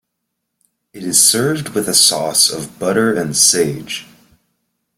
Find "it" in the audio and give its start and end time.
0.93-1.03